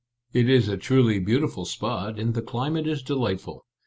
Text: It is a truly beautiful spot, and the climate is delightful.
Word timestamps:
It 0.33 0.49
is 0.49 0.67
a 0.67 0.77
truly 0.77 1.19
beautiful 1.19 1.63
spot, 1.63 2.17
and 2.17 2.33
the 2.33 2.41
climate 2.41 2.87
is 2.87 3.03
delightful. 3.03 3.67